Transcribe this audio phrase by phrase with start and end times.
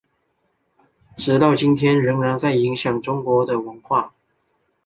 [1.15, 4.13] 直到今天依然在影响中国的文化。